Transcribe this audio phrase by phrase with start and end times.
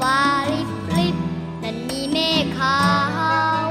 [0.00, 0.18] ฟ้า
[0.52, 1.16] ลิบลิบ
[1.62, 2.78] นั่นมีเมฆขา
[3.62, 3.64] ว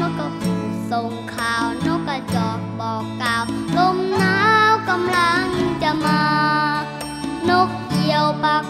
[0.00, 0.52] นกกระปู
[0.90, 3.44] ส่งข่าวนกกระจอกบอกกล่าว
[3.76, 4.38] ลมหนา
[4.70, 5.46] วกำลัง
[5.82, 6.22] จะมา
[7.50, 8.64] นกเหยี่ยวปัก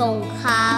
[0.00, 0.64] ส่งข่า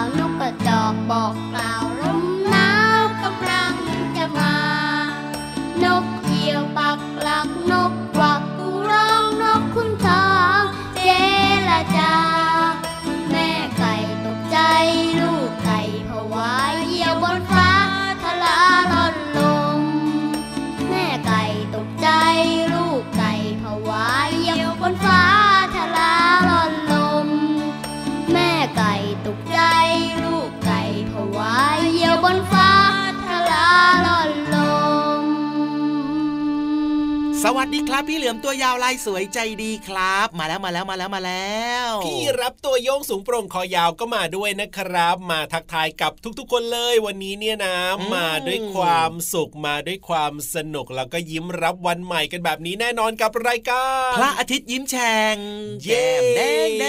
[37.73, 47.75] ดีครับพี่เหลือมตัวยาวลายสวยใจดีครับ มาแล้วมาแล้วมาแล้วมาแล้ว พี่รับตัวโยงสูงโปร่งคอยาวก็มาด้วยนะครับ มาทักทายกับทุกๆคนเลยวันนี้เนี่ยนะ
[48.13, 55.37] มาด้วยความสุขมาด้วยความสนุกแล้วก็ยิ้มรับวันใหม่กันแบบนี้แน่นอนกับรายการพระอาทิตย์ยิ้มแฉ่ง
[55.83, 56.85] เย้แก้มแดงแด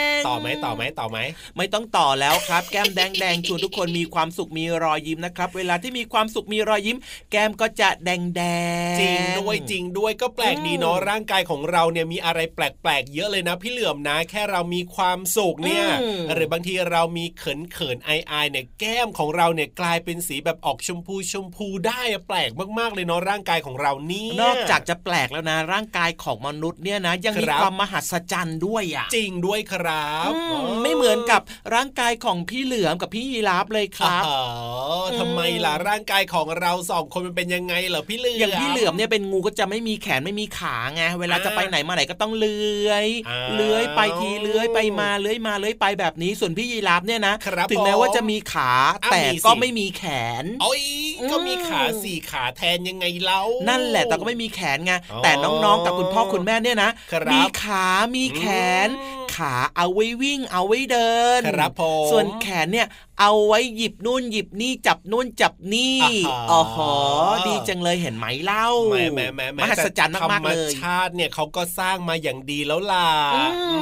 [0.00, 1.18] ง ต่อไหมต่อไหมต่อไหม
[1.56, 6.98] ไม่ต้องต่อแล้วครับ แก้มแดงแดงชวนทุกคนมีความสุขมีรอยยิ้มนะครับ เวลาที่มีความสุขมีรอยยิ้ม
[7.30, 8.42] แก้มก็จะแดงแด
[8.94, 15.86] งจริงด้วยจริงด้วยก็แปลกดีเนาะร่างกายของเราเนี่ยมีอะไรแปลกๆเยอะเลยนะพี่เหลื่อมนะ แค่เรามีความสุขเนี่ย
[16.32, 31.40] หรือบางทีเรามีเขินเขินๆไอไอเนี่ยแก้มของเราเนี่ยกลายเป็นสีแบบออกชมพูชมพูได้อะแปลกมากๆเลยเนาะร่างกายของเรานี่นอกจากจะแปลกแล้วนะ ร่างกายของมนุษย์เนี่ยนะยังมีครับความมหัศจรรย์ด้วยอะจริงด้วยครับอืมไม่เหมือนกับ
[31.74, 34.40] ร่างกายของพี่เหลือมกับพี่ยีราฟเลยครับอ๋อ
[35.18, 48.72] ทำไมล่ะร่างกายของเราสองคนมันเป็นยังไงเหรอพี่เหลือมอย่างพี่เหลือมเนี่ยเป็นงูก็จะไม่มีแขนไม่มีขาไงเวลาจะไปไหนมาไหนก็ต้องเลื้อยอ้าวเลื้อยไปทีเลื้อยไปมาเลื้อยมาเลื้อยไปแบบนี้ส่วนพี่ยีราฟเนี่ยนะครับถึงแม้ผมว่าจะมีขา
[49.04, 50.04] อ้าวแต่มีสิก็ไม่มีแข
[50.42, 50.82] นโอ้ย
[51.30, 57.86] ก็มีอืมขาสี่ขาแทนยังไงเล่านั่นแหละแต่ก็ไม่มีแขนไงอ๋อแต่น้องๆกับคุณพ่อคุณแม่เนี่ยนะครับมีขา
[58.16, 58.44] มีแข
[58.86, 62.86] นอืม ขาเอาไว้วิ่ง เอาไว้เดินครับผมส่วนแขนเนี่ย
[63.20, 66.92] เอาไว้หยิบนู่นหยิบนี่จับนู่นจับนี่อ่าฮะอ๋อหอ
[67.46, 73.80] ดีจังเลยเห็นไหมเล่าแหม่แหม่แหม่แหมหัศจรรย์มากๆเลยธรรมชาติเนี่ยเขาก็สร้างมาอย่างดีแล้วล่ะอืมอื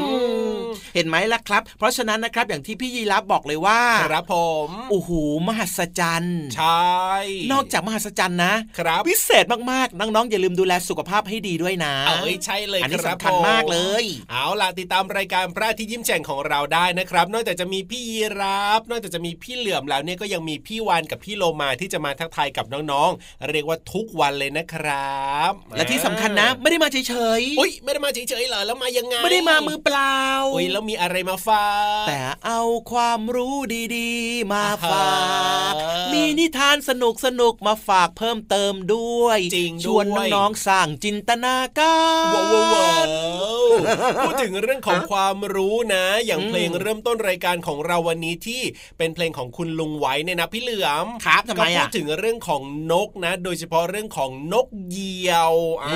[0.57, 0.63] ม
[0.95, 5.11] เห็นไหมล่ะครับ เพราะฉะนั้นนะครับอย่างที่พี่ยีรับบอกเลยว่า ครับผมโอ้โห
[5.49, 6.93] มหัศจรรย์ใช่
[7.53, 30.19] นอกจากมหัศจรรย์นะครับพิเศษมากๆน้องๆอย่าลืมดูแลสุขภาพให้ดีด้วยนะเอ้ยใช่เลยอันนี้ครับสำคัญมากเลยผมเอาล่ะติดตามรายการพระอาที่ยิ้มแฉ่งของเราได้นะครับ นอกจากจะมีพี่ยีรับนอกจากจะมีพี่เหลื่อมแล้วเนี่ยก็ยังมีพี่วานกับพี่โลมาที่จะมาทักทายกับน้องๆ เรียกว่าทุกวันเลยนะครับ และที่สำคัญนะ ไม่ได้มาเฉยอุ้ยไม่ได้มาเฉยๆเหรอแล้วมายังไงๆไม่ได้มามือเปล่า
[30.55, 31.69] อุ้ยแล้วมีอะไรมาฝา
[32.03, 32.63] กแต่เอา
[32.93, 33.57] ความรู้
[33.97, 35.13] ดีๆ มาฝา
[35.71, 41.97] กอ่าฮะมีนิทานสนุกสนุกๆมาฝากเพิ่มเติมด้วยจริงด้วยชวนน้องๆสร้างจินตนากา
[42.31, 43.07] รว้าวว้าว
[44.25, 48.63] พูดถึงเรื่องของความรู้นะ อย่างอืมเพลงเริ่มต้นรายการของเราวันนี้ที่
[48.99, 52.63] เป็นเพลงของคุณลุงไว้เนี่ยนะพี่เหลือมครับทำไมก็พูอะดถึงเรื่องของ
[52.93, 55.93] นกนะ โดยเฉพาะเรื่องของนกเหยี่ยวอ่า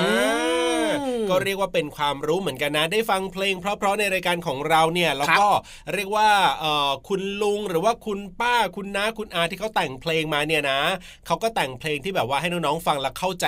[1.05, 5.47] อืมก็เรียกว่าเป็นความรู้เหมือนกันนะ ได้ฟังเพลง เพราะๆในรายการของเราเนี่ยแล้วก็
[5.93, 6.29] เรียกว่า
[6.59, 10.79] เออคุณลุงหรือว่าคุณป้าคุณน้าคุณอาที่เขาแต่งเพลงมาเนี่ยนะ
[11.25, 13.45] เขาก็แต่งเพลงที่แบบว่าให้น้องๆฟังแล้วเข้าใจ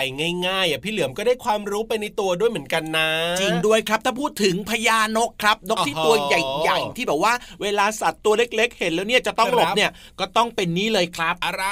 [0.48, 11.65] ง่ายๆอะพี่เหลือมก็ได้ความรู้ไปในตัวด้วยเหมือนกันนะ จริงด้วยครับถ้าพูดถึงพญานกครับ นกที่ตัวใหญ่ๆที่แบบว่า เวลาสัตว์ตัวเล็ก ๆ เห็นแล้วเนี่ยจะต้องหลบเนี่ยก็ต้องเป็นนี้เลยครับอะไร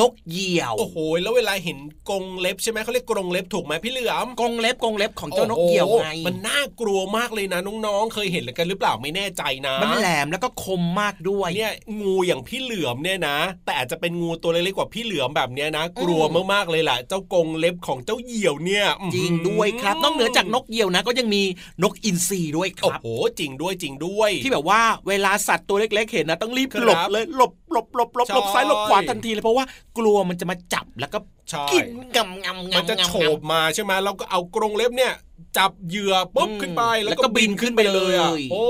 [0.00, 1.78] นกเหยี่ยว โอ้โห แล้วเวลาเห็น
[2.10, 21.42] กรงเล็บใช่ไหมเขาเรียกกรงเล็บถูกไหมพี่เหลือมกรงเล็บกรงเล็บของเจ้านกเหยี่ยวไงมันน่ากลัวมากเลยนะน้องๆ เคยเห็นกันหรือเปล่าไม่แน่ใจนะ มันแหลมแล้วก็คมมากด้วยเนี่ยงูอย่างพี่เหลือมเนี่ยนะ แต่อาจจะเป็นงูตัวเล็กๆกว่าพี่เหลือมแบบเนี้ยนะ กลัวมากๆเลยแหละเจ้ากรงเล็บของเจ้าเหยี่ยวเนี่ยจริงด้วยครับนอกเหนือจากนกเหยี่ยวนะ ก็ยังมี
[21.82, 23.08] นกอินทรีด้วยคโอ้รับโห
[23.38, 29.64] จริงด้วยจริงด้วย ที่แบบว่าเวลาสัตว์ตัวเล็ก ๆ เห็นนะต้องรีบครับหลบเลยหลบหลบหลบหลบหลบใช่ซ้ายหลบขวาทันทีเลยเพราะว่า
[29.98, 31.18] กลัวมันจะมาจับแล้วก็
[31.50, 35.12] ใช่กินงำงำงำมันจะงำโฉบมาใช่ไหมแล้วก็เอากรงเล็บเนี่ย
[35.58, 38.64] จับเหยื่อปุ๊บอืมขึ้นไปแล้แล้ววก็ก็บินบินขึ้ขึ้นนไปไปเลยอะเลยโอ้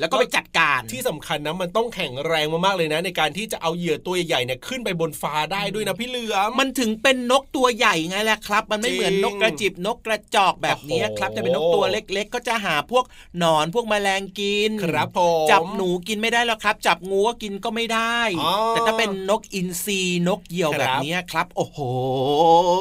[0.00, 13.04] แล้วก็ไปจัดการที่สำคัญนะมันต้องแข็งแรงมากๆเลยนะ ในการที่จะเอาเหยื่อตัวใหญ่ๆเนี่ยขึ้นไปบนฟ้าได้ด้วยนะพี่เหลือมมันถึงเป็นนกตัวใหญ่ไงแหละครับ มันไม่เหมือนจริงนกกระจิบนกกระจอกแบบนี้ครับโอ้โหจะเป็นนกตัวเล็ก ๆ ก็จะหาพวก
[13.38, 21.78] หนอนพวกแมลงกินครับผมจับหนูกินไม่ได้แล้วครับ จับงูก็กินก็ไม่ได้อ๋อแต่ถ้าเป็นนกอินทรีนกเหยี่ยวครับแบบนี้ครับ โอ้โห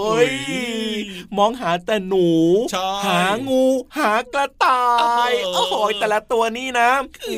[0.07, 0.29] อุ้ย
[1.37, 2.27] มองหาแต่หนู
[2.71, 3.46] ใช่หางู
[3.97, 4.83] หากระต่า
[5.29, 6.89] ยโอ้โอ้โหโหแต่ละตัวนี่นะ
[7.29, 7.35] อื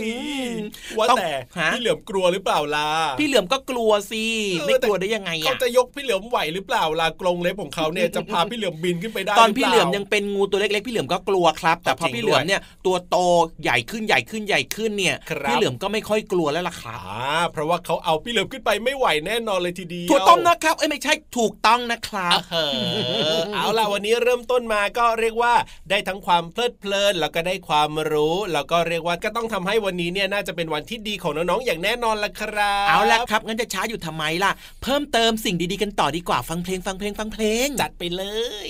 [0.50, 0.52] ม
[0.98, 2.90] ว่าต้องแต่ฮะพี่เหลือมกลัวหรือเปล่าล่ะ
[3.20, 4.26] พี่เหลือมก็กลัวสิ
[4.60, 13.18] เออไม่แต่กลัวได้ยังไงเขาอะจะยกพี่เหลือมไหวหรือเปล่าล่ะกรงเล็บของเขาเนี่ยจะพาพี่เหลือมบินขึ้นไปได้ตอนรืพี่ปาเหลือมยังเป็นงูตัวเล็กๆพี่เหลือมก็กลัวครับ แต่พอจริงพี่เหลือมด้วยเนี่ยตัวโต
[13.64, 22.58] ใหญ่ขึ้นใหญ่ขึ้นใหญ่ขึ้นเนี่ยครับพี่เหลือมก็ไม่ค่อยกลัวแล้วล่ะครับอ่าเพราะว่าเขาเอาพี่เหลือมขึ้นไปไม่ไหวแน่นอนเลยทีเดียวถูกต้องนะครับเอ้ยไม่ใช่ถูกต้องนะครับเอ
[23.38, 25.54] อเอาล่ะวันนี้เริ่มต้นมาก็เรียกว่า
[25.90, 34.52] ได้ทั้งความเพลิดเพลินแล้วก็ได้ความรู้ แล้วก็เรียกว่าก็ต้องทำให้วันนี้เนี่ยน่าจะเป็นวันที่ดีของน้องๆอย่างแน่นอนละครับเอาละครับงั้นจะช้าอยู่ทำไมล่ะ
[34.84, 38.24] เพิ่มเติมสิ่งดีๆกันต่อดีกว่าฟังเพลงฟังเพลงฟังเพลงจัดไปเล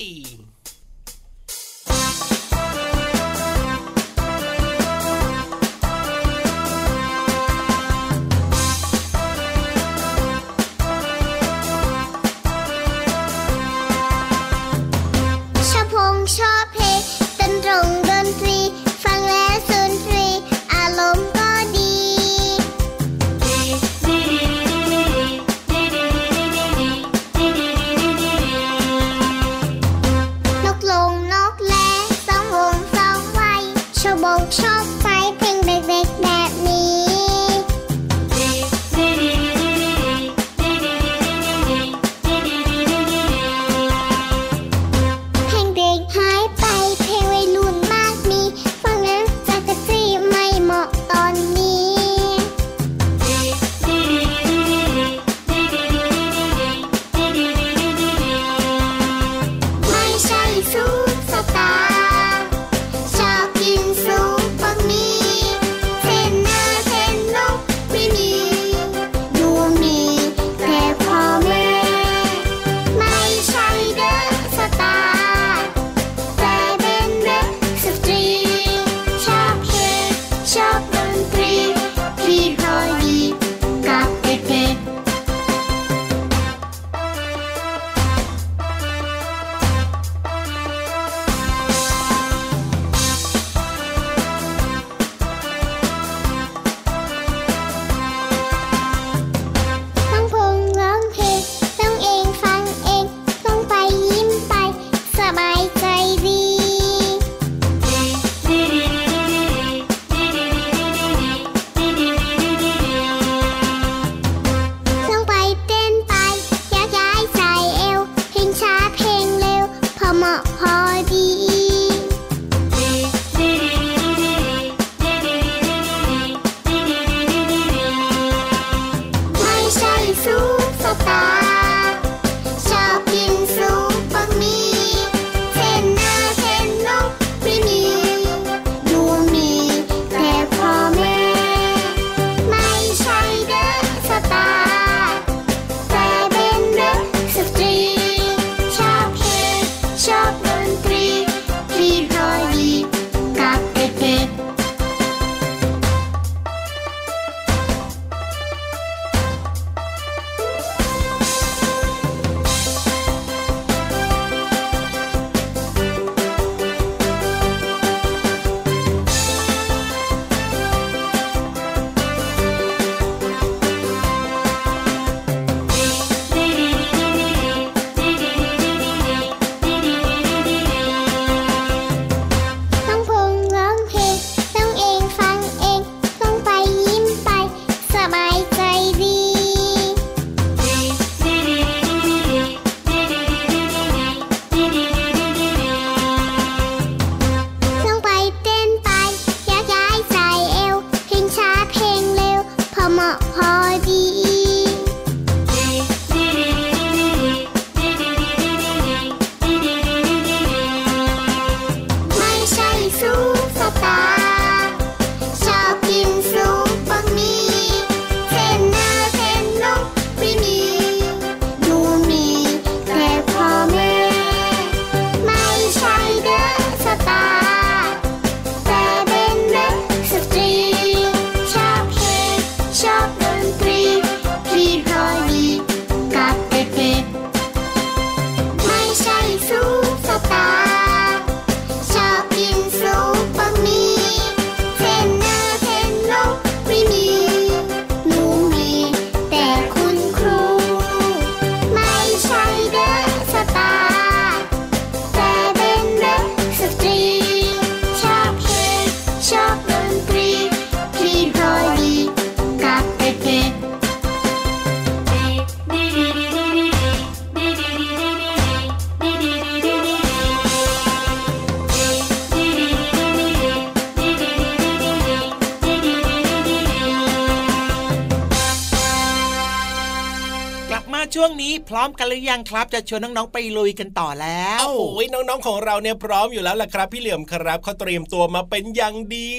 [282.00, 289.30] nunca หรือยังครับ จะชวนน้องๆไปลุยกันต่อแล้วโอ้โหน้องๆของเราเนี่ยพร้อมอยู่แล้วล่ะครับ พี่เหลี่ยมครับเขาเตรียมตัวมาเป็นอย่างดี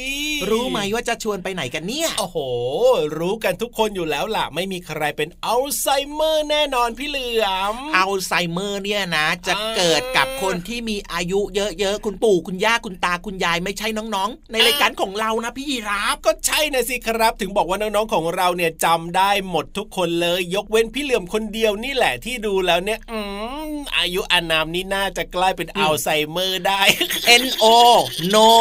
[0.50, 2.38] รู้ไหมว่าจะชวนไปไหนกันเนี่ยโอ้โห
[3.18, 23.20] รู้กันทุกคนอยู่แล้วล่ะ ไม่มีใครเป็นอัลไซเมอร์แน่นอนพี่เหลือมอัลไซเมอร์เนี่ยนะ จะอ่าเกิดกับคนที่มีอายุเยอะๆคุณปู่คุณย่าคุณตาคุณยายไม่ใช่น้องๆ ในรายการของเรานะพี่ยีราฟก็ใช่นะสิครับ ถึงบอกว่าน้องๆของเราเนี่ยจำได้หมดทุกคนเลย ยกเว้นพี่เหลื่อมคนเดียวนี่แหละที่ดูแล้วเนี่ยอื
[23.70, 26.82] มอายุอานามนี่น่าจะใกล้เป็นอัลไซเมอร์ได้
[27.44, 27.66] N O
[28.34, 28.52] no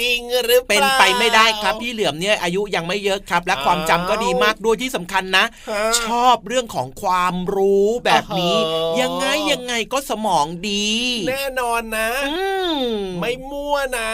[0.00, 10.90] จริงหรือเปล่าเป็นไปไม่ได้ครับพี่เหลือมเนี่ยอายุยังไม่เยอะครับ และความจำก็ดีมากด้วยที่สำคัญนะฮะชอบเรื่องของความรู้แบบนี้โอ้โหยังไงยังไงก็สมองดี
[11.28, 12.36] แน่นอนนะอื
[12.74, 12.80] ม
[13.20, 14.10] ไม่มั่วนะ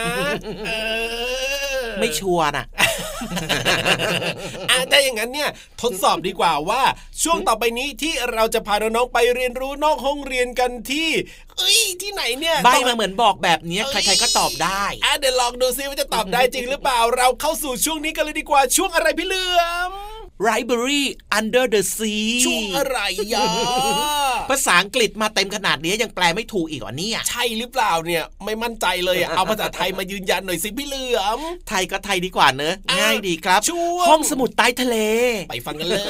[0.66, 0.70] เอ
[1.82, 2.64] อไม่ชัวร์นะ
[4.70, 5.50] อะถ้าอย่างนั้นเนี่ย
[5.82, 6.82] ทดสอบดีกว่าว่า
[7.22, 11.10] ช่วงต่อไปนี้ที่เราจะพาน้องๆไปเรียนรู้นอกห้องเรียนกันที่
[11.58, 19.92] เอ้ยที่ไหนเนี่ยใบต้องมาเหมือนบอกแบบเนี้ยใครๆก็ตอบได้อะเดี๋ยวลองดูซิว่าจะตอบได้จริงหรือเปล่า เราเข้าสู่ช่วงนี้กันเลยดีกว่าช่วงอะไรพี่เหลือม
[20.48, 21.04] Library
[21.38, 22.98] Under the Sea ช่วงอะไร
[23.34, 23.46] ยะ
[24.50, 31.38] ภาษาอังกฤษมาเต็มขนาดนี้ยังแปลไม่ถูกอีกเหรอเนี่ยใช่หรือเปล่าเนี่ย ไม่มั่นใจเลยอะเอาภาษาไทยมายืนยันหน่อยสิพี่เหลือม
[31.68, 34.96] ไทยก็ไทยดีกว่าเนอะอะง่ายดีครับช่วงห้องสมุดใต้ทะเล
[35.50, 36.02] ไปฟังกันเลย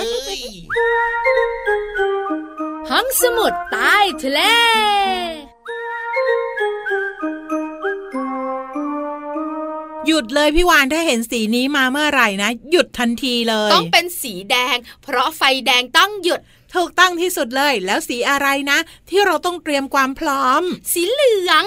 [2.91, 4.41] ห้องสมุดใต้ทะเล
[10.07, 16.41] หยุดเลยพี่วานถ้าเห็นสีนี้มาเมื่อไหร่นะ หยุดทันทีเลย ต้องเป็นสีแดง เพราะไฟแดงต้องหยุด
[16.75, 21.65] ถูกต้องที่สุดเลย แล้วสีอะไรนะ ที่เราต้องเตรียมความพร้อม สีเหลือง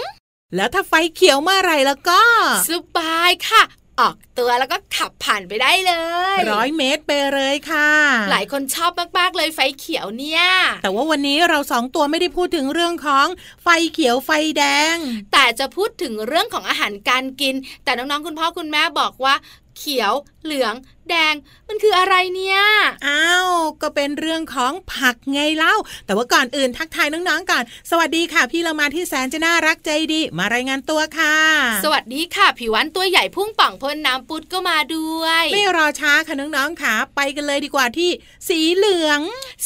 [0.55, 2.22] แล้วถ้าไฟเขียวเมื่อไหร่แล้วก็
[2.67, 3.63] สบายค่ะ
[4.00, 5.94] ออกตัวแล้วก็ขับผ่านไปได้เล
[6.38, 7.89] ยร้อยเมตรไปเลยค่ะ
[8.32, 10.44] หลายคนชอบมากๆเลยไฟเขียวเนี่ย
[10.84, 13.27] แต่ว่าวันนี้เราสองตัวไม่ได้พูดถึงเรื่องของ
[13.63, 14.63] ไฟเขียวไฟแด
[14.94, 14.96] ง
[15.34, 19.36] แต่จะพูดถึงเรื่องของอาหารการกิน แต่น้องๆคุณพ่อคุณแม่บอกว่า
[19.79, 20.13] เขียว
[20.45, 20.75] เหลือง
[21.09, 21.36] แดง
[21.67, 22.59] มันคืออะไรเนี่ย
[23.07, 23.50] อ้าว
[23.81, 31.36] ก็เป็นเรื่องของผักไงเล่า แต่ว่าก่อนอื่นทักทายน้องๆก่อน สวัสดีค่ะ พี่เรามาที่แสนจะน่ารักใจดี มารายงานตัวค่ะ
[31.83, 38.09] สวัสดีค่ะผิววันตัวใหญ่พุ่งป่องพ่นน้ำปุดก็มาด้วย ไม่รอช้าค่ะน้องๆค่ะ ไปกันเลยดีกว่าที่
[38.50, 39.19] สีเหลือง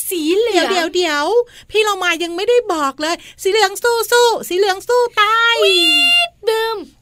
[0.10, 1.26] สีเหลืเดี๋อยวงเดี๋ยวเดี๋ยว
[1.72, 5.72] พี่เรามายังไม่ได้บอกเลย สีเหลืองสู้สู้สีเหลืองสู้ตายบึ
[6.28, 6.33] ม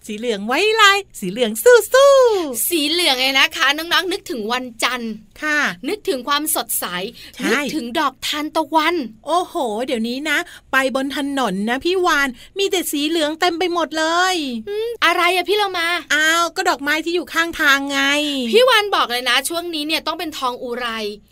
[0.08, 2.14] สีเหลืองไว้ลาย สีเหลืองสู้สู้
[2.70, 6.86] สีเหลืองไงนะคะ น้องๆนึกถึงวันจันทร์ค่ะ นึกถึงความสดใส
[7.36, 8.96] ใช่นึกถึงดอกทานตะวัน
[9.28, 9.56] โอ้โห
[9.86, 10.38] เดี๋ยวนี้นะ
[10.72, 12.28] ไปบนถนนนะพี่วาน
[12.60, 14.36] มีแต่สีเหลืองเต็มไปหมดเลย
[15.06, 18.00] อะไรอะพี่เรามาอ้าวก็ดอกไม้ที่อยู่ข้างทางไง
[18.52, 20.88] พี่วันบอกเลยนะ ช่วงนี้เนี่ยต้องเป็นทองอุไร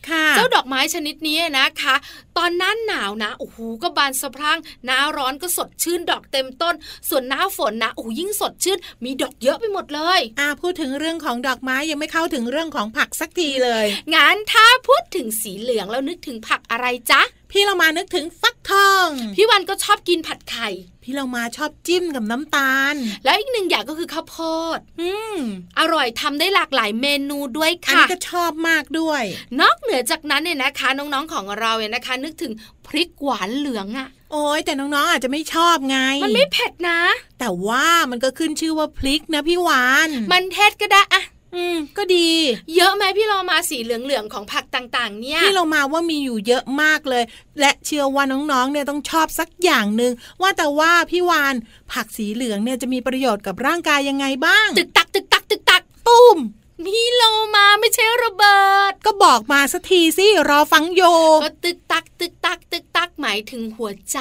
[0.10, 1.96] ค่ะ เจ้าดอกไม้ชนิดนี้นะคะ
[2.40, 6.76] ตอนหน้าหนาวนะโอ้โหก็บานสะพรั่งหน้าร้อนก็สดชื่นดอกเต็มต้น
[7.10, 20.70] ส่วนหน้าฝนนะโอ้โหยิ่งสดชื่น มีดอกเยอะไปหมดเลยอ่าพูดถึงเรื่องของดอกไม้ยังไม่เข้าถึงเรื่องของผักสักทีเลยงั้นถ้าพูดถึงสีเหลืองแล้วนึกถึงผักอะไรจ๊ะ พี่เรามานึกถึงฟักทอง พี่วันก็ชอบกินผัดไข่
[21.04, 24.38] พี่เรามาชอบจิ้มกับน้ำตาล แล้วอีกหนึ่งอย่างก็คือข้าวโพ
[24.78, 25.38] ด อืม
[25.80, 29.24] อร่อยทำได้หลากหลายเมนูด้วยอันค่ะนี้ก็ชอบมากด้วย
[29.60, 32.54] นอกเหนือจากนั้นเนี่ยนะคะ น้องๆของเราเนี่ยนะคะ นึกถึง
[32.86, 37.02] พริกหวานเหลืองอะ่ะโอ้ยแต่น้องๆอาจจะไม่ชอบไง มันไม่เผ็ดนะ
[37.40, 41.24] แต่ว่ามันก็ขึ้นชื่อว่าพริกนะพี่วาน มันเทศก็ได้อะ
[41.56, 42.30] อืมก็ดี
[42.76, 47.24] เยอะไหมพี่เรามาสีเหลืองๆของผักต่างๆ เนี่ยพี่เรามาว่ามีอยู่เยอะมากเลย
[47.60, 51.56] และเชื่อว่าน้องๆเนี่ยต้องชอบสักอย่างหนึ่งว่าแต่ว่าพี่วาน
[51.92, 56.38] ผักสีเหลืองเนี่ยจะมีประโยชน์กับร่างกายยังไงบ้าง ตึกตักตึกตักตึกตักตุ้ม
[56.86, 57.24] พี่โล
[57.56, 58.60] มาไม่ใช่ระเบิ
[58.92, 61.02] ด ก็บอกมาสักทีสิรอฟังโย
[61.44, 64.20] ก็ตึกตักตึกตักตึกตักหมายถึงหัวใจ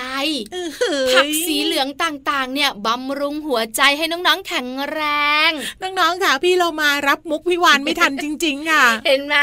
[0.55, 5.01] อื้อหือผักสีเหลืองต่างๆ เนี่ยบำรุงหัวใจให้น้องๆแข็งแร
[5.49, 5.51] ง
[5.83, 9.37] น้องๆค่ะพี่เรามารับมุกพี่วานไม่ทันจริงๆค่ะ เห็นไหม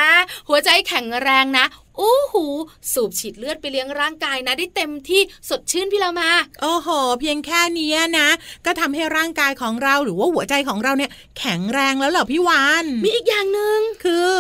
[0.50, 1.66] หัวใจแข็งแรงนะ
[2.00, 2.46] อู้หู
[2.94, 6.88] สูบฉีดเลือดไปเลี้ยงร่างกายนะ ได้เต็มที่สดชื่นพี่เรามา โอ้โห
[7.20, 8.28] เพียงแค่เนี้ยนะ
[8.66, 14.32] ก็ทำให้ร่างกายของเราหรือว่าหัวใจของเราเนี่ย แข็งแรงแล้วเหรอพี่วานมีอีกอย่างหนึ่งคือ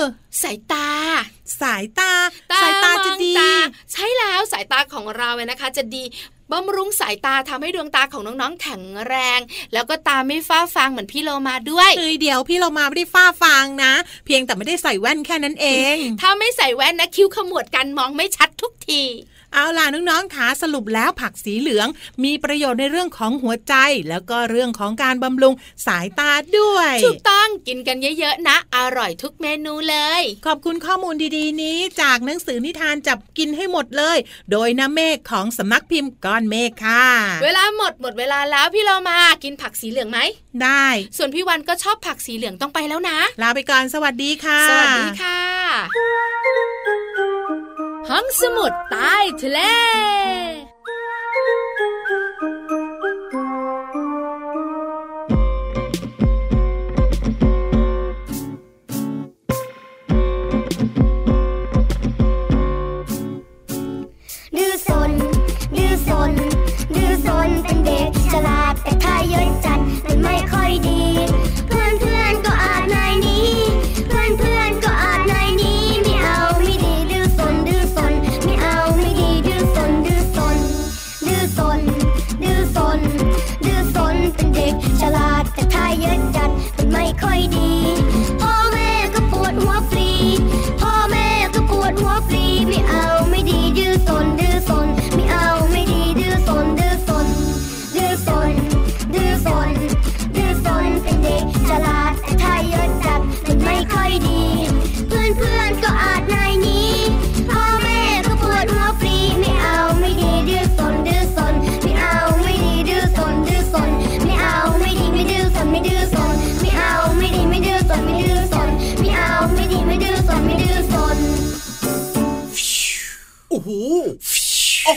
[0.42, 0.90] สายตา
[1.62, 2.12] สายตา
[2.62, 3.54] สายตาจะดีมองตา
[3.92, 6.04] ใช่แล้วสายตาของเราเนี่ยนะคะ จะดี
[6.52, 9.40] บำรุงสายตาทำให้ดวงตาของน้องๆแข็งแรง
[9.74, 13.94] แล้วก็ตาไม่ฟ้าฟางเหมือนพี่โลมาด้วยเอ้ยเดี๋ยวพี่เรามาไม่ได้ฟ้าฟางนะ
[14.25, 19.04] เพียงแต่ไม่ได้ใส่แว่นแค่นั้นเอง ถ้าไม่ใส่แว่นนะคิ้วขมวดกันมองไม่ชัดทุกที
[19.54, 21.88] เอาล่ะน้องๆขาสรุปแล้วผักสีเหลือง
[22.24, 23.75] มีประโยชน์ในเรื่องของหัวใจ
[24.10, 25.54] แล้วก็เรื่องของการบำรุง
[25.88, 34.18] สายตาด้วยถูกต้องกินกันเยอะๆนะ อร่อยทุกเมนูเลย ขอบคุณข้อมูลดีๆ นี้จากหนังสือนิทานจับกินให้หมดเลย
[34.52, 37.06] โดยน้ำเมฆของสำนักพิมพ์ก้อนเมฆค่ะ
[37.44, 40.20] เวลาหมดหมดเวลาแล้วพี่เรามากินผักสีเหลืองไหม
[40.64, 40.88] ได้
[41.18, 46.75] ส่วนพี่วันก็ชอบผักสีเหลืองต้องไปแล้วนะ ลาไปก่อนสวัสดีค่ะ สวัสดีค่ะ
[48.10, 49.60] ห้องสมุดใต้ทะเล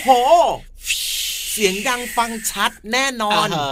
[0.09, 0.31] โอ้โห
[0.67, 3.71] เสียงดังฟังชัดแน่นอนอ่า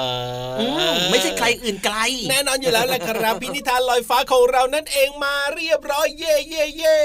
[0.61, 1.97] อืมไม่ใช่ใครอื่นไกล
[2.31, 6.99] แน่นอนอยู่แล้วแหละครับพินิธานลอยฟ้าของเรานั่นเองมาเรียบร้อยเย่เย่เย่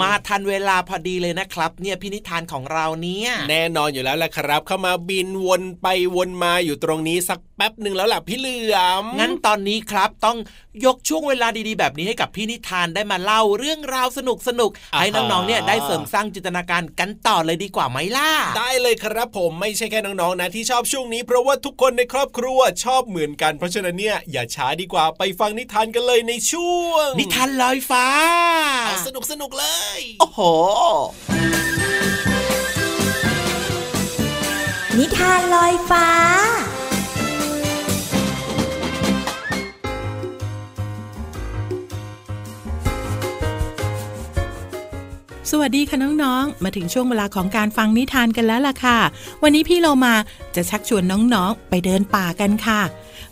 [0.00, 10.38] มาทันเวลาพอดีเลยนะครับ เนี่ยพินิธานของเราเนี่ย แน่นอนอยู่แล้วแหละครับ เข้ามาบินวนไปวนมาอยู่ตรงนี้สักแป๊บหนึ่งแล้วล่ะพี่เหลือมงั้นตอนนี้ครับต้อง
[10.84, 28.06] ยกช่วงเวลาดีๆ แบบนี้ให้กับพี่นิทานได้มาเล่าเรื่องราวสนุกสนุกๆให้น้องๆเนี่ยได้เสริมสร้างจินตนาการกันต่อเลยดีกว่าไหมล่ะ ได้เลยครับผมไม่ใช่แค่น้องๆนะที่ชอบช่วงนี้เพราะว่าทุกคนในครอบครัวชอบเหมือนกัน เพราะฉะนั้นเนี่ยอย่าช้าดีกว่าไปฟังนิทานกันเลยในช่วง นิทานลอยฟ้า
[28.86, 29.66] เอาสนุกสนุกๆเล
[29.98, 30.40] ย โอ้โห
[34.98, 36.06] นิทานลอยฟ้า
[45.50, 48.98] สวัสดีค่ะน้องๆ มาถึงช่วงเวลาของการฟังนิทานกันแล้วล่ะค่ะ
[49.42, 50.14] วันนี้พี่เรามา
[50.54, 51.02] จะชักชวน
[51.34, 52.80] น้องๆ ไปเดินป่ากันค่ะ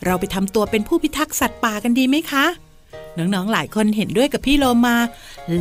[0.04, 2.44] เราไปทำตัวเป็นผู้พิทักษ์สัตว์ป่ากันดีไหมคะ
[3.18, 4.96] น้องๆ หลายคนเห็นด้วยกับพี่โลมา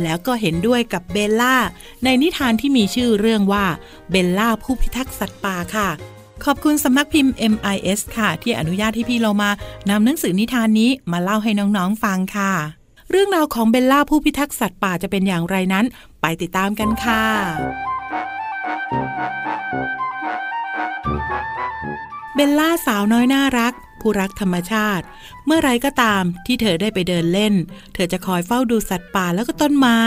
[0.02, 1.56] แล้วก็เห็นด้วยกับเบลล่า
[2.04, 3.64] ในนิทานที่มีชื่อเรื่องว่า
[4.10, 5.88] เบลล่าผู้พิทักษ์สัตว์ป่าค่ะ
[6.44, 9.50] ขอบคุณสำนักพิมพ์ MIS ค่ะ ที่อนุญาตให้พี่เรามา
[9.90, 12.81] นำหนังสือนิทานนี้มาเล่าให้น้อง ๆ ฟังค่ะ
[13.14, 15.84] เรื่องราวของเบลล่าผู้พิทักษ์สัตว์ป่าจะเป็นอย่างไรนั้น
[16.20, 17.24] ไปติดตามกันค่ะ
[22.34, 25.04] เบลล่าสาวน้อยน่ารัก ผู้รักธรรมชาติ
[25.46, 27.54] เมื่อไรก็ตามที่เธอได้ไปเดินเล่น
[27.94, 30.00] เธอจะคอยเฝ้าดูสัตว์ป่าแล้วก็ต้นไม้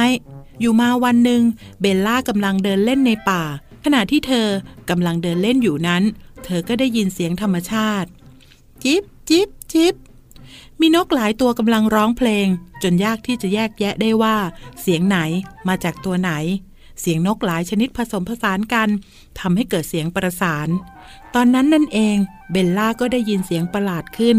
[0.59, 1.41] อยู่มาวันหนึ่ง
[1.81, 3.43] เบลล่ากำลังเดินเล่นในป่า
[3.85, 4.47] ขณะที่เธอ
[4.89, 6.03] กำลังเดินเล่นอยู่นั้น
[6.45, 8.09] เธอก็ได้ยินเสียงธรรมชาติ
[8.83, 9.95] จิบจิบจิบ
[10.87, 12.47] มีนกหลายตัวกำลังร้องเพลง
[12.83, 14.35] จนยากที่จะแยกแยะได้ว่า
[14.81, 15.17] เสียงไหน
[15.67, 16.31] มาจากตัวไหน
[17.01, 18.89] เสียงนกหลายชนิดผสมผสานกัน
[19.39, 20.67] ทำให้เกิดเสียงประสาน
[21.35, 22.17] ตอนนั้นนั่นเอง
[22.51, 24.37] เบลล่าก็ได้ยินเสียงประหลาดขึ้น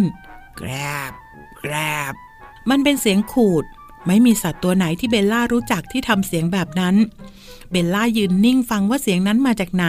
[0.56, 0.70] แกร
[1.11, 1.12] บ
[1.59, 1.74] แกร
[2.12, 2.14] บ
[2.70, 3.64] มันเป็นเสียงขูด
[4.06, 6.94] ไม่มีสัตว์ตัวไหนที่เบลล่ารู้จักที่ทำเสียงแบบนั้น
[7.70, 9.87] เบลล่ายืนนิ่งฟังว่าเสียงนั้นมาจากไหน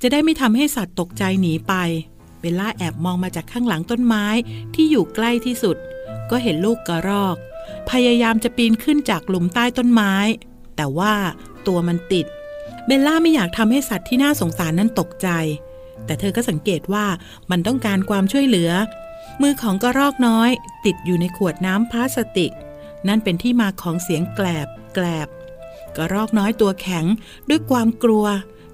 [0.00, 1.74] จะได้ไม่ทำให้สัตว์ตกใจหนีไป
[2.44, 4.26] เบลล่าแอบมองมาจากข้างหลังต้นไม้
[4.74, 5.76] ที่อยู่ใกล้ที่สุด
[6.30, 7.36] ก็เห็นลูกกระรอก
[7.90, 10.14] พยายามจะปีนขึ้นจากหลุมใต้ต้นไม้
[10.76, 11.14] แต่ว่า
[11.66, 12.26] ตัวมันติด
[12.86, 15.28] เบลล่าไม่อยากทำให้สัตว์ที่น่าสงสารนั้นตกใจ
[16.04, 17.06] แต่เธอก็สังเกตว่า
[17.50, 18.70] มันต้องการความช่วยเหลือ
[19.42, 20.50] มือของกระรอกน้อย
[20.84, 22.52] ติดอยู่ในขวดน้ำพลาสติก
[23.08, 25.28] นั่นเป็นที่มาของเสียงแกลบ แกลบ
[25.96, 27.04] กระรอกน้อยตัวแข็ง
[27.48, 28.26] ด้วยความกลัว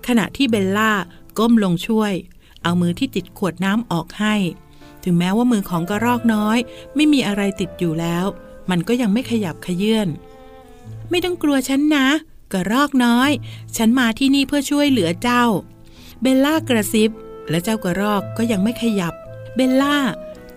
[0.06, 0.92] ขณะที่เบลล่า
[1.38, 2.12] ก้มลงช่วย
[2.62, 4.34] เอามือที่ติดขวดน้ำออกให้
[5.04, 6.58] ถึงแม้ว่ามือของกระรอกน้อย
[6.94, 8.24] ไม่มีอะไรติดอยู่แล้ว
[8.70, 10.08] มันก็ยังไม่ขยับขยื่น
[11.10, 12.06] ไม่ต้องกลัวฉันนะ
[12.52, 13.30] กระรอกน้อย
[13.76, 15.44] ฉันมาที่นี่เพื่อช่วยเหลือเจ้า
[16.22, 17.10] เบลล่ากระซิบ
[17.50, 19.14] และเจ้ากระรอกก็ยังไม่ขยับ
[19.54, 19.96] เบลล่า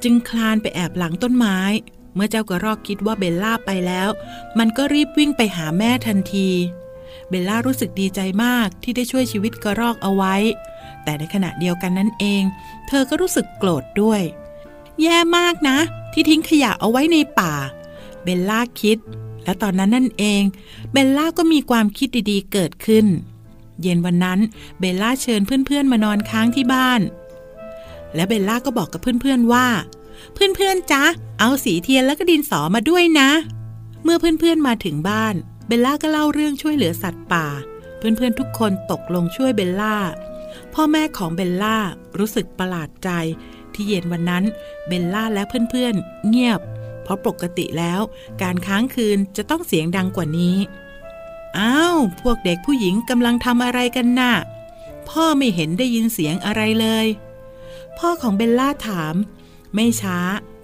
[0.03, 1.59] จึงคลานไปแอบหลังต้นไม้
[2.15, 4.09] เมื่อเจ้ากระรอกคิดว่าเบลล่าไปแล้ว
[4.59, 6.49] มันก็รีบวิ่งไปหาแม่ทันที
[7.29, 10.35] เบลล่ารู้สึกดีใจมากที่ได้ช่วยชีวิตกระรอกเอาไว้
[11.03, 12.43] แต่ในขณะเดียวกันนั้นเอง
[12.87, 14.21] เธอก็รู้สึกโกรธด้วย
[15.01, 15.77] แย่มากนะ
[16.13, 17.53] ที่ทิ้งขยะเอาไว้ในป่า
[18.23, 18.97] เบลล่าคิด
[19.43, 20.43] และตอนนั้นนั่นเอง
[20.91, 23.05] เบลล่าก็มีความคิดดีๆ เกิดขึ้น
[23.81, 24.39] เย็นวันนั้น
[24.79, 27.01] เบลล่าเชิญเพื่อนๆ มานอนค้างที่บ้าน
[28.15, 29.67] และเบลล่าก็บอกกับเพื่อนๆว่า
[30.33, 31.03] เพื่อนๆจ๊ะ
[31.39, 33.29] เอาสีเทียนแล้วก็ดินสอมาด้วยนะ
[34.03, 35.35] เมื่อเพื่อนๆมาถึงบ้าน
[35.67, 37.47] เบลล่าก็เล่าเรื่องช่วยเหลือสัตว์ป่า
[37.97, 39.95] เพื่อนๆทุกคนตกลงช่วยเบลล่า
[40.73, 41.77] พ่อแม่ของเบลล่า
[42.19, 43.09] รู้สึกประหลาดใจ
[43.73, 44.43] ที่เย็นวันนั้น
[44.87, 46.61] เบลล่าและเพื่อนๆ เงียบ
[47.03, 48.01] เพราะปกติแล้ว
[48.41, 50.57] การค้างคืนจะต้องเสียงดังกว่านี้
[51.57, 54.33] อ้าว พวกเด็กผู้หญิงกำลังทำอะไรกันน่ะ
[55.09, 57.05] พ่อไม่เห็นได้ยินเสียงอะไรเลย
[57.97, 59.15] พ่อของเบลล่าถาม
[59.75, 60.17] ไม่ช้า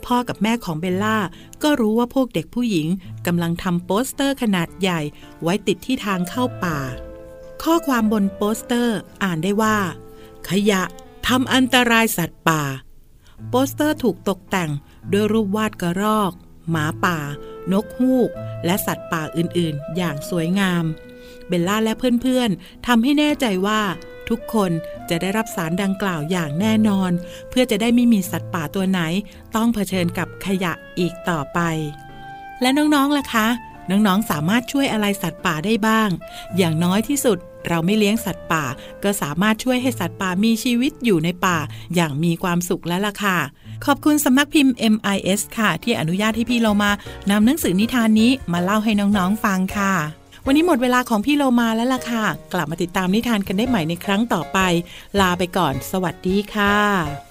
[0.05, 1.17] พ่อกับแม่ของเบลล่า
[1.63, 2.87] ก็รู้ว่าพวกเด็กผู้หญิง
[3.27, 5.01] กำลังทำโปสเตอร์ขนาดใหญ่
[5.43, 6.79] ไว้ติดที่ทางเข้าป่า
[7.63, 9.77] ข้อความบนโปสเตอร์อ่านได้ว่า
[10.49, 10.81] ขยะ
[11.27, 12.63] ทำอันตรายสัตว์ป่า
[13.49, 14.71] โปสเตอร์ถูกตกแต่ง
[15.11, 16.31] ด้วยรูปวาดกระรอก
[16.69, 17.17] หมาป่า
[17.71, 18.29] นกฮูก
[18.65, 20.85] และสัตว์ป่าอื่นๆ อย่างสวยงาม
[21.47, 23.81] เบลล่าและเพื่อนๆทำให้แน่ใจว่า
[24.29, 24.71] ทุกคน
[25.09, 27.11] จะได้รับสารดังกล่าวอย่างแน่นอน
[27.49, 29.01] เพื่อจะได้ไม่มีสัตว์ป่าตัวไหน
[29.55, 31.59] ต้องเผชิญกับขยะอีกต่อไป
[32.61, 33.47] และน้องๆล่ะคะ
[33.89, 36.09] น้องๆ สามารถช่วยอะไรสัตว์ป่าได้บ้าง
[36.57, 38.65] อย่างน้อยที่สุด เราไม่เลี้ยงสัตว์ป่า
[39.03, 41.57] ก็สามารถช่วยให้สัตว์ป่ามีชีวิตอยู่ในป่า
[41.95, 43.37] อย่างมีความสุขแล้วล่ะค่ะ
[43.85, 46.91] ขอบคุณสำนักพิมพ์ MIS ค่ะ ที่อนุญาตให้พี่เรามา
[47.29, 49.93] นำหนังสือนิทานนี้มาเล่าให้น้องๆฟังค่ะ
[50.45, 54.59] วันนี้หมดเวลาของพี่โลมาแล้วล่ะค่ะ กลับมาติดตามนิทานกันได้ใหม่ในครั้งต่อไป
[55.19, 56.75] ลาไปก่อน สวัสดีค่ะ
[57.07, 57.28] กระ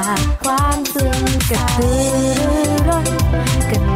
[0.00, 3.08] จากความซึ้งกระตือรือร้น
[3.70, 3.89] กระ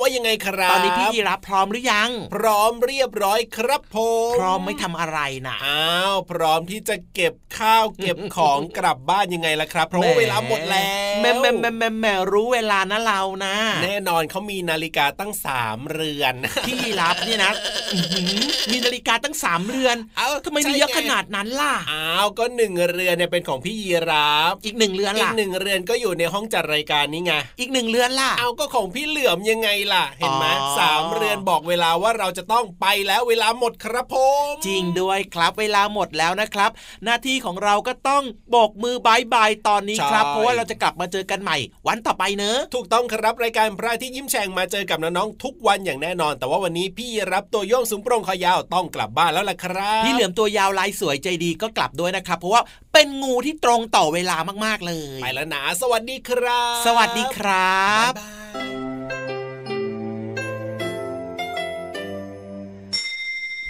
[0.00, 3.96] ว่ายังไงครับตอนนี้พี่ยีรับพร้อมหรือยัง พร้อมเรียบร้อยครับผ
[4.32, 16.34] มพร้อมไม่ทำอะไรนะอ้าวพร้อมที่จะเก็บข้าวเก็บของกลับบ้านยังไงล่ะครับ เพราะว่าเวลาหมดแล้วแม่แม่แม่แม่แม่รู้เวลานะเรานะ แน่นอนเขามีนาฬิกาตั้งสามเรือน
[16.66, 17.52] พี่ยีรับเนี่ยนะ
[17.94, 36.70] อื้อหือมีนาฬิกาตั้งสามเรือนเอ้าทำไมมีเยอะขนาดนั้นล่ะอ้าวก็หนึ่งเรือนเนี่ยเป็นของพี่ยีราฟอีกหนึ่งเรือนอีกล่ะหนึ่งเรือนก็อยู่ในห้องจัดรายการนี้ไงอีกหนึ่งเรือนล่ะเอาก็ของพี่เหลือมยังยังไงล่ะ เห็นไหมอ๋อสามเรือนบอกเวลาว่าเราจะต้องไปแล้วเวลาหมดครับผมจริงด้วยครับเวลาหมดแล้วนะครับ
[37.04, 58.89] หน้าที่ของเราก็ต้องโบกมือบายบายตอนนี้ครับ เพราะว่าเราจะกลับมาเจอกันใหม่ วันต่อไปเนอะถูกต้องครับรายการพระอาที่ยิ้มแฉ่งมาเจอกับน้องๆทุกวันอย่างแน่นอน แต่ว่าวันนี้พี่รับตัวโยงสูงโปร่งคอยาวต้องกลับบ้านแล้วล่ะครับพี่เหลือมตัวยาวลายสวยใจดีก็กลับด้วยนะครับ เพราะว่าเป็นงูที่ตรงต่อเวลามากๆเลย ไปแล้วนะ สวัสดีครับ สวัสดีครับ บ๊ายบาย